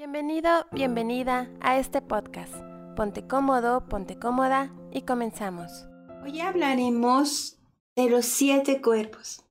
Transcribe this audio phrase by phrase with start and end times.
[0.00, 2.54] Bienvenido, bienvenida a este podcast.
[2.96, 5.70] Ponte cómodo, ponte cómoda y comenzamos.
[6.24, 7.58] Hoy hablaremos
[7.94, 9.44] de los siete cuerpos.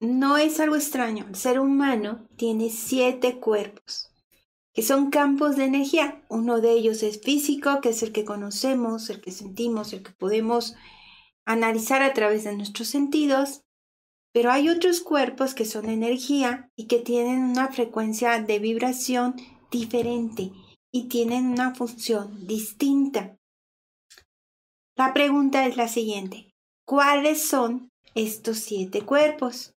[0.00, 4.12] No es algo extraño, el ser humano tiene siete cuerpos,
[4.74, 6.24] que son campos de energía.
[6.28, 10.10] Uno de ellos es físico, que es el que conocemos, el que sentimos, el que
[10.10, 10.74] podemos
[11.44, 13.62] analizar a través de nuestros sentidos.
[14.32, 19.34] Pero hay otros cuerpos que son energía y que tienen una frecuencia de vibración
[19.70, 20.52] diferente
[20.92, 23.36] y tienen una función distinta.
[24.96, 26.52] La pregunta es la siguiente.
[26.86, 29.74] ¿Cuáles son estos siete cuerpos?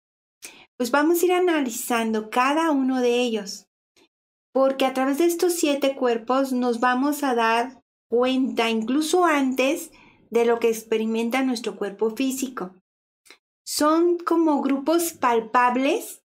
[0.76, 3.66] Pues vamos a ir analizando cada uno de ellos,
[4.52, 9.90] porque a través de estos siete cuerpos nos vamos a dar cuenta incluso antes
[10.30, 12.81] de lo que experimenta nuestro cuerpo físico
[13.64, 16.22] son como grupos palpables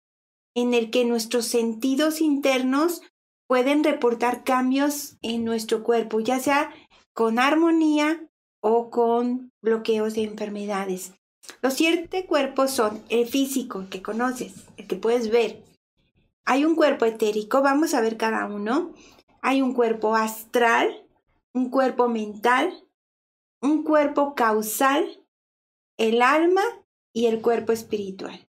[0.56, 3.02] en el que nuestros sentidos internos
[3.48, 6.72] pueden reportar cambios en nuestro cuerpo, ya sea
[7.14, 8.28] con armonía
[8.62, 11.14] o con bloqueos de enfermedades.
[11.62, 15.64] Los siete cuerpos son el físico, que conoces, el que puedes ver.
[16.46, 18.94] Hay un cuerpo etérico, vamos a ver cada uno.
[19.42, 21.08] Hay un cuerpo astral,
[21.54, 22.84] un cuerpo mental,
[23.62, 25.24] un cuerpo causal,
[25.98, 26.64] el alma
[27.18, 28.48] y el cuerpo espiritual.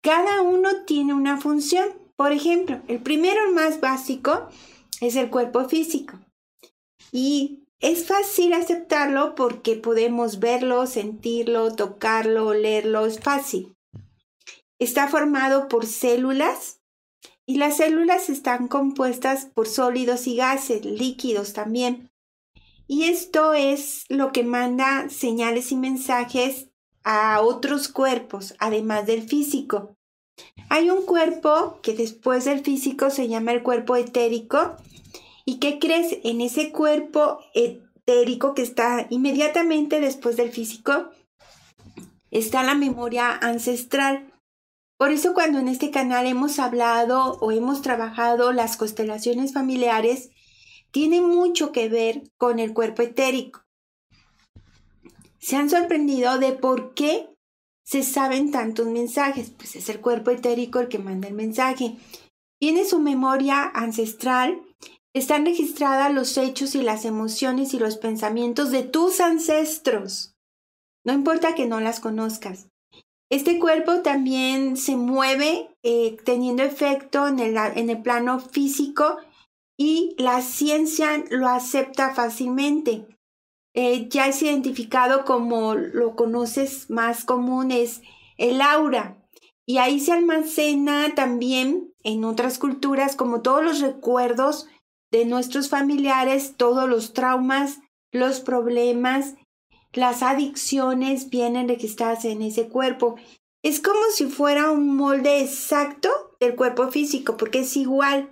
[0.00, 1.86] Cada uno tiene una función.
[2.16, 4.48] Por ejemplo, el primero, más básico,
[5.00, 6.18] es el cuerpo físico.
[7.12, 13.76] Y es fácil aceptarlo porque podemos verlo, sentirlo, tocarlo, leerlo, es fácil.
[14.80, 16.80] Está formado por células
[17.46, 22.10] y las células están compuestas por sólidos y gases, líquidos también.
[22.88, 26.70] Y esto es lo que manda señales y mensajes
[27.06, 29.96] a otros cuerpos, además del físico.
[30.68, 34.74] Hay un cuerpo que después del físico se llama el cuerpo etérico.
[35.44, 36.18] ¿Y qué crees?
[36.24, 41.10] En ese cuerpo etérico que está inmediatamente después del físico
[42.32, 44.32] está la memoria ancestral.
[44.98, 50.30] Por eso cuando en este canal hemos hablado o hemos trabajado las constelaciones familiares,
[50.90, 53.65] tiene mucho que ver con el cuerpo etérico
[55.46, 57.28] se han sorprendido de por qué
[57.84, 59.50] se saben tantos mensajes.
[59.50, 61.98] Pues es el cuerpo etérico el que manda el mensaje.
[62.58, 64.60] Tiene su memoria ancestral,
[65.14, 70.34] están registradas los hechos y las emociones y los pensamientos de tus ancestros.
[71.04, 72.66] No importa que no las conozcas.
[73.30, 79.18] Este cuerpo también se mueve eh, teniendo efecto en el, en el plano físico
[79.78, 83.15] y la ciencia lo acepta fácilmente.
[83.78, 88.00] Eh, ya es identificado como lo conoces más común, es
[88.38, 89.18] el aura.
[89.66, 94.66] Y ahí se almacena también en otras culturas como todos los recuerdos
[95.12, 97.80] de nuestros familiares, todos los traumas,
[98.12, 99.34] los problemas,
[99.92, 103.16] las adicciones vienen registradas en ese cuerpo.
[103.62, 106.08] Es como si fuera un molde exacto
[106.40, 108.30] del cuerpo físico, porque es igual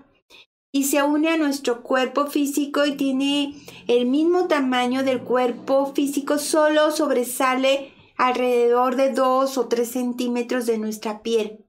[0.74, 3.54] y se une a nuestro cuerpo físico y tiene
[3.86, 10.78] el mismo tamaño del cuerpo físico, solo sobresale alrededor de 2 o 3 centímetros de
[10.78, 11.64] nuestra piel.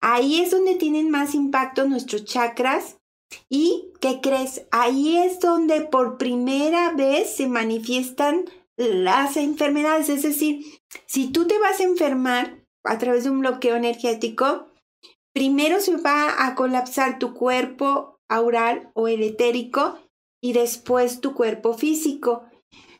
[0.00, 2.98] Ahí es donde tienen más impacto nuestros chakras.
[3.48, 4.66] ¿Y qué crees?
[4.70, 8.44] Ahí es donde por primera vez se manifiestan
[8.76, 10.10] las enfermedades.
[10.10, 10.64] Es decir,
[11.06, 14.68] si tú te vas a enfermar a través de un bloqueo energético,
[15.36, 19.98] Primero se va a colapsar tu cuerpo aural o el etérico
[20.40, 22.46] y después tu cuerpo físico.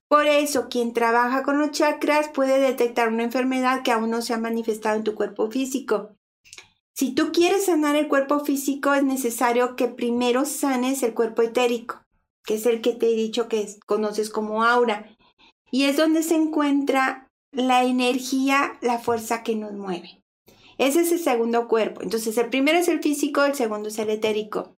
[0.06, 4.34] Por eso, quien trabaja con los chakras puede detectar una enfermedad que aún no se
[4.34, 6.14] ha manifestado en tu cuerpo físico.
[6.94, 12.02] Si tú quieres sanar el cuerpo físico, es necesario que primero sanes el cuerpo etérico,
[12.44, 15.16] que es el que te he dicho que conoces como aura.
[15.70, 20.22] Y es donde se encuentra la energía, la fuerza que nos mueve.
[20.78, 22.02] Ese es el segundo cuerpo.
[22.02, 24.76] Entonces, el primero es el físico, el segundo es el etérico.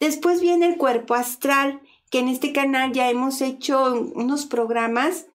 [0.00, 1.80] Después viene el cuerpo astral,
[2.10, 5.26] que en este canal ya hemos hecho unos programas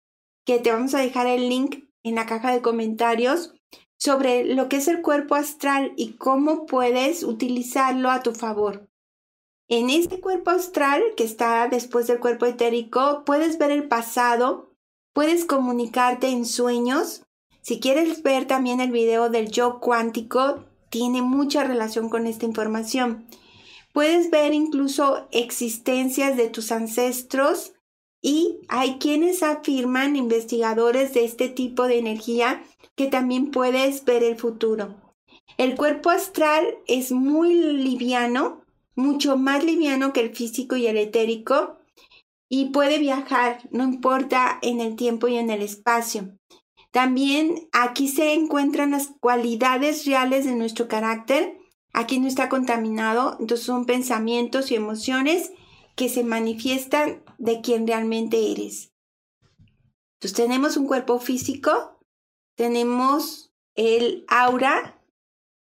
[0.45, 3.55] que te vamos a dejar el link en la caja de comentarios
[3.99, 8.89] sobre lo que es el cuerpo astral y cómo puedes utilizarlo a tu favor.
[9.69, 14.75] En este cuerpo astral, que está después del cuerpo etérico, puedes ver el pasado,
[15.13, 17.23] puedes comunicarte en sueños,
[17.63, 23.27] si quieres ver también el video del yo cuántico, tiene mucha relación con esta información.
[23.93, 27.73] Puedes ver incluso existencias de tus ancestros
[28.21, 32.63] y hay quienes afirman, investigadores de este tipo de energía,
[32.95, 34.97] que también puedes ver el futuro.
[35.57, 38.63] El cuerpo astral es muy liviano
[38.95, 41.79] mucho más liviano que el físico y el etérico
[42.49, 46.37] y puede viajar, no importa en el tiempo y en el espacio.
[46.93, 51.59] También aquí se encuentran las cualidades reales de nuestro carácter.
[51.95, 55.53] Aquí no está contaminado, entonces son pensamientos y emociones
[55.97, 58.93] que se manifiestan de quien realmente eres.
[60.15, 61.99] Entonces tenemos un cuerpo físico,
[62.57, 65.03] tenemos el aura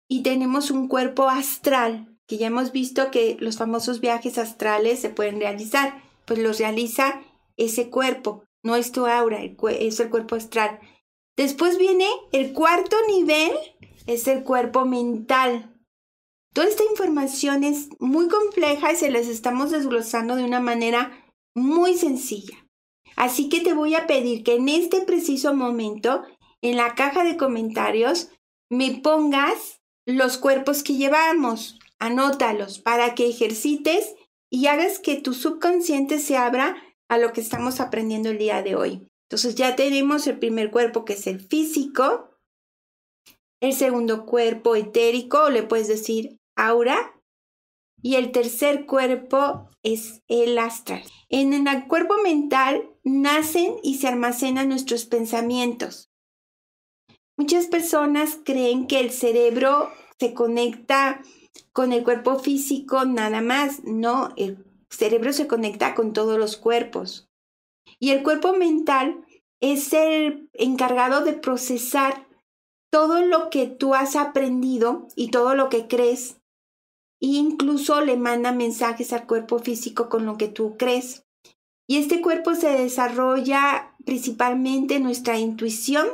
[0.09, 5.09] y tenemos un cuerpo astral, que ya hemos visto que los famosos viajes astrales se
[5.09, 7.21] pueden realizar, pues los realiza
[7.57, 10.79] ese cuerpo, no es tu aura, es el cuerpo astral.
[11.41, 13.51] Después viene el cuarto nivel,
[14.05, 15.75] es el cuerpo mental.
[16.53, 21.97] Toda esta información es muy compleja y se les estamos desglosando de una manera muy
[21.97, 22.63] sencilla.
[23.15, 26.21] Así que te voy a pedir que en este preciso momento,
[26.61, 28.29] en la caja de comentarios,
[28.69, 31.79] me pongas los cuerpos que llevamos.
[31.97, 34.13] Anótalos para que ejercites
[34.51, 36.75] y hagas que tu subconsciente se abra
[37.09, 39.10] a lo que estamos aprendiendo el día de hoy.
[39.31, 42.37] Entonces ya tenemos el primer cuerpo que es el físico,
[43.61, 47.17] el segundo cuerpo etérico, o le puedes decir aura,
[48.01, 51.01] y el tercer cuerpo es el astral.
[51.29, 56.09] En el cuerpo mental nacen y se almacenan nuestros pensamientos.
[57.37, 61.21] Muchas personas creen que el cerebro se conecta
[61.71, 63.81] con el cuerpo físico nada más.
[63.85, 67.30] No, el cerebro se conecta con todos los cuerpos.
[67.99, 69.25] Y el cuerpo mental
[69.59, 72.27] es el encargado de procesar
[72.91, 76.37] todo lo que tú has aprendido y todo lo que crees.
[77.21, 81.23] E incluso le manda mensajes al cuerpo físico con lo que tú crees.
[81.87, 86.07] Y este cuerpo se desarrolla principalmente nuestra intuición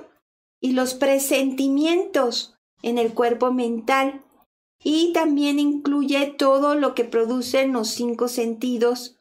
[0.62, 4.24] y los presentimientos en el cuerpo mental.
[4.84, 9.17] Y también incluye todo lo que producen los cinco sentidos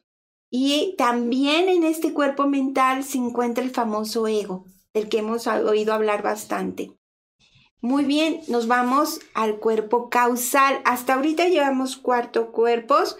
[0.49, 5.93] y también en este cuerpo mental se encuentra el famoso ego, del que hemos oído
[5.93, 6.91] hablar bastante.
[7.81, 10.81] Muy bien, nos vamos al cuerpo causal.
[10.83, 13.17] Hasta ahorita llevamos cuatro cuerpos.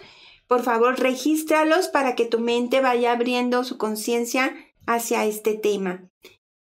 [0.48, 4.54] Por favor, regístralos para que tu mente vaya abriendo su conciencia
[4.86, 6.10] hacia este tema.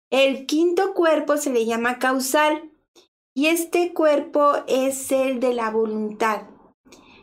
[0.09, 2.71] El quinto cuerpo se le llama causal
[3.33, 6.43] y este cuerpo es el de la voluntad.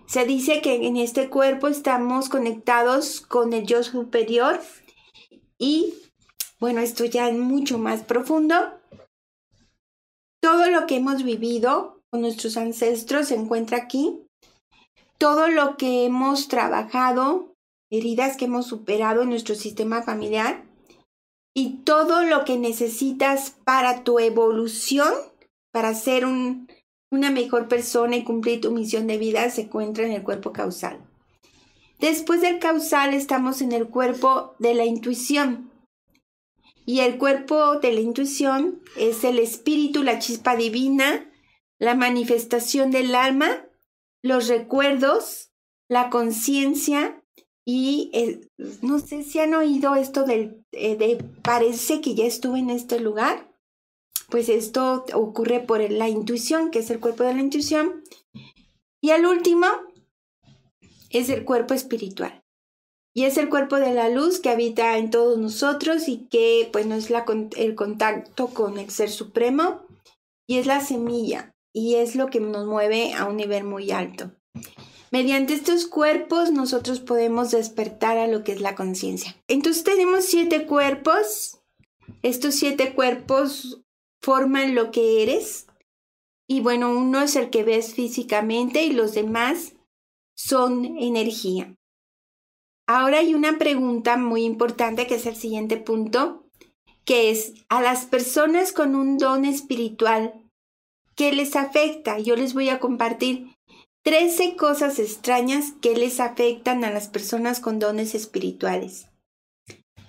[0.09, 4.59] Se dice que en este cuerpo estamos conectados con el yo superior
[5.59, 5.93] y,
[6.59, 8.57] bueno, esto ya es mucho más profundo.
[10.41, 14.25] Todo lo que hemos vivido con nuestros ancestros se encuentra aquí.
[15.19, 17.53] Todo lo que hemos trabajado,
[17.91, 20.65] heridas que hemos superado en nuestro sistema familiar
[21.55, 25.13] y todo lo que necesitas para tu evolución,
[25.71, 26.67] para ser un
[27.11, 30.99] una mejor persona y cumplir tu misión de vida se encuentra en el cuerpo causal.
[32.01, 35.71] Después del causal estamos en el cuerpo de la intuición.
[36.87, 41.31] Y el cuerpo de la intuición es el espíritu, la chispa divina,
[41.79, 43.67] la manifestación del alma,
[44.23, 45.51] los recuerdos,
[45.89, 47.23] la conciencia
[47.65, 48.41] y eh,
[48.81, 52.99] no sé si han oído esto del, eh, de parece que ya estuve en este
[52.99, 53.48] lugar
[54.29, 58.03] pues esto ocurre por la intuición, que es el cuerpo de la intuición.
[59.01, 59.67] Y el último
[61.11, 62.43] es el cuerpo espiritual.
[63.15, 66.87] Y es el cuerpo de la luz que habita en todos nosotros y que pues
[66.87, 67.11] no es
[67.57, 69.83] el contacto con el ser supremo
[70.47, 74.31] y es la semilla y es lo que nos mueve a un nivel muy alto.
[75.11, 79.35] Mediante estos cuerpos nosotros podemos despertar a lo que es la conciencia.
[79.49, 81.59] Entonces tenemos siete cuerpos.
[82.23, 83.81] Estos siete cuerpos
[84.23, 85.67] forman lo que eres.
[86.49, 89.75] Y bueno, uno es el que ves físicamente y los demás
[90.37, 91.75] son energía.
[92.87, 96.47] Ahora hay una pregunta muy importante que es el siguiente punto,
[97.05, 100.35] que es a las personas con un don espiritual,
[101.15, 102.19] ¿qué les afecta?
[102.19, 103.55] Yo les voy a compartir
[104.05, 109.07] 13 cosas extrañas que les afectan a las personas con dones espirituales.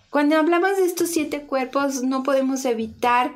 [0.10, 3.34] Cuando hablamos de estos siete cuerpos, no podemos evitar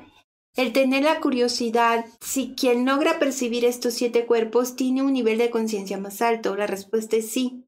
[0.55, 5.49] el tener la curiosidad si quien logra percibir estos siete cuerpos tiene un nivel de
[5.49, 6.55] conciencia más alto.
[6.55, 7.65] La respuesta es sí.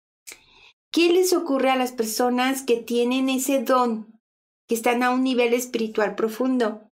[0.92, 4.20] ¿Qué les ocurre a las personas que tienen ese don,
[4.68, 6.90] que están a un nivel espiritual profundo?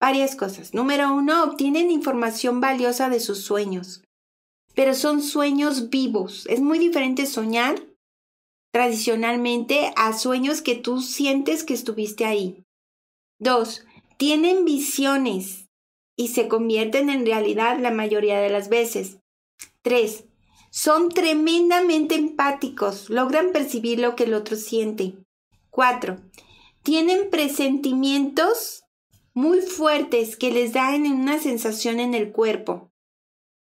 [0.00, 0.72] Varias cosas.
[0.72, 4.02] Número uno, obtienen información valiosa de sus sueños,
[4.74, 6.46] pero son sueños vivos.
[6.48, 7.82] Es muy diferente soñar
[8.72, 12.64] tradicionalmente a sueños que tú sientes que estuviste ahí.
[13.38, 13.84] Dos,
[14.16, 15.68] tienen visiones
[16.16, 19.18] y se convierten en realidad la mayoría de las veces.
[19.82, 20.24] 3.
[20.70, 25.14] Son tremendamente empáticos, logran percibir lo que el otro siente.
[25.70, 26.20] 4.
[26.82, 28.84] Tienen presentimientos
[29.34, 32.90] muy fuertes que les dan una sensación en el cuerpo.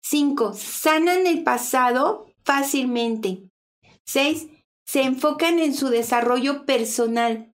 [0.02, 0.54] 5.
[0.54, 3.48] Sanan el pasado fácilmente.
[4.06, 4.48] 6.
[4.86, 7.52] Se enfocan en su desarrollo personal.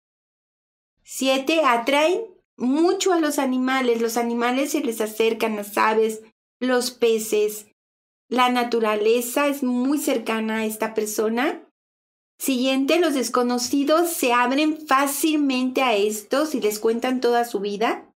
[1.03, 1.63] 7.
[1.65, 4.03] Atraen mucho a los animales.
[4.03, 6.21] Los animales se les acercan, las aves,
[6.61, 7.67] los peces.
[8.29, 11.65] La naturaleza es muy cercana a esta persona.
[12.39, 18.15] Siguiente, los desconocidos se abren fácilmente a estos y les cuentan toda su vida.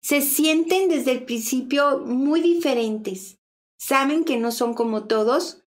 [0.00, 3.38] Se sienten desde el principio muy diferentes.
[3.78, 5.64] Saben que no son como todos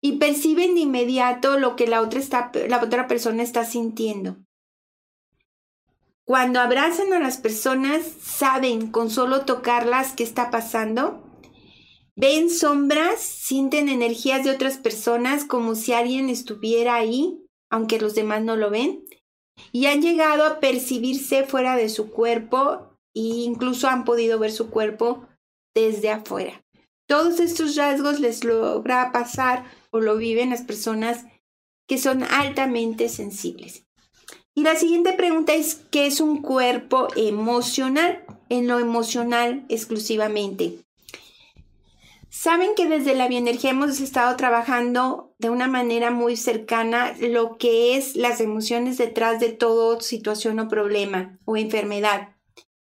[0.00, 4.43] y perciben de inmediato lo que la otra, está, la otra persona está sintiendo.
[6.26, 11.22] Cuando abrazan a las personas, saben con solo tocarlas qué está pasando.
[12.16, 18.42] Ven sombras, sienten energías de otras personas como si alguien estuviera ahí, aunque los demás
[18.42, 19.04] no lo ven.
[19.70, 24.70] Y han llegado a percibirse fuera de su cuerpo e incluso han podido ver su
[24.70, 25.28] cuerpo
[25.74, 26.64] desde afuera.
[27.06, 31.26] Todos estos rasgos les logra pasar o lo viven las personas
[31.86, 33.84] que son altamente sensibles.
[34.54, 38.24] Y la siguiente pregunta es, ¿qué es un cuerpo emocional?
[38.48, 40.78] En lo emocional exclusivamente.
[42.30, 47.96] Saben que desde la bioenergía hemos estado trabajando de una manera muy cercana lo que
[47.96, 52.36] es las emociones detrás de toda situación o problema o enfermedad.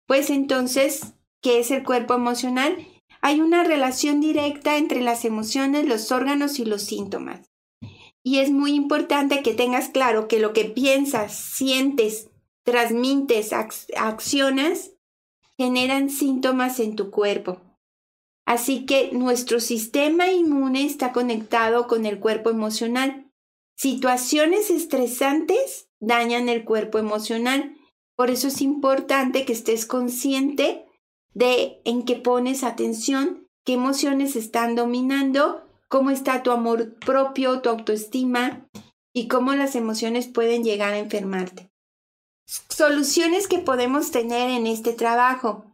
[0.05, 2.87] Pues entonces, ¿qué es el cuerpo emocional?
[3.21, 7.52] Hay una relación directa entre las emociones, los órganos y los síntomas.
[8.23, 12.29] Y es muy importante que tengas claro que lo que piensas, sientes,
[12.63, 14.91] transmites, accionas,
[15.57, 17.61] generan síntomas en tu cuerpo.
[18.45, 23.29] Así que nuestro sistema inmune está conectado con el cuerpo emocional.
[23.75, 27.75] Situaciones estresantes dañan el cuerpo emocional.
[28.15, 30.85] Por eso es importante que estés consciente
[31.33, 37.69] de en qué pones atención, qué emociones están dominando cómo está tu amor propio, tu
[37.69, 38.67] autoestima
[39.13, 41.69] y cómo las emociones pueden llegar a enfermarte.
[42.47, 45.65] Soluciones que podemos tener en este trabajo.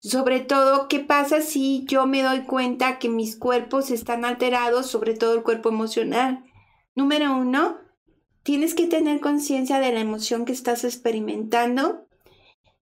[0.00, 5.14] Sobre todo, ¿qué pasa si yo me doy cuenta que mis cuerpos están alterados, sobre
[5.14, 6.42] todo el cuerpo emocional?
[6.96, 7.78] Número uno,
[8.42, 12.08] tienes que tener conciencia de la emoción que estás experimentando.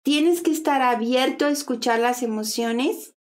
[0.01, 3.15] Tienes que estar abierto a escuchar las emociones.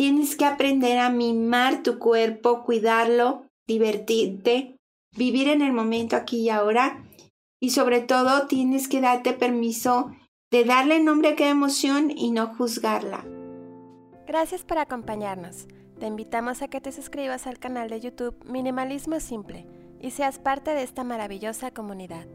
[0.00, 4.78] Tienes que aprender a mimar tu cuerpo, cuidarlo, divertirte,
[5.14, 7.04] vivir en el momento aquí y ahora.
[7.60, 10.10] Y sobre todo tienes que darte permiso
[10.50, 13.26] de darle nombre a cada emoción y no juzgarla.
[14.26, 15.66] Gracias por acompañarnos.
[15.98, 19.66] Te invitamos a que te suscribas al canal de YouTube Minimalismo Simple
[20.00, 22.26] y seas parte de esta maravillosa comunidad.